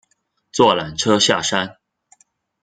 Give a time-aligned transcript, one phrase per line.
[0.51, 1.77] 坐缆车下山